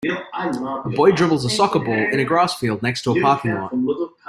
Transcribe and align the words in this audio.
A 0.33 0.89
boy 0.95 1.11
dribbles 1.11 1.45
a 1.45 1.49
soccer 1.51 1.77
ball 1.77 1.93
in 1.93 2.19
a 2.19 2.25
grass 2.25 2.57
field 2.57 2.81
next 2.81 3.03
to 3.03 3.11
a 3.11 3.21
parking 3.21 3.53
lot. 3.53 4.09